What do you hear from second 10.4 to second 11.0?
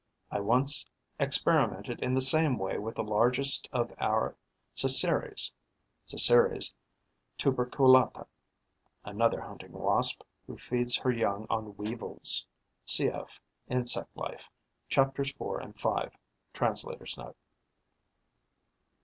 who feeds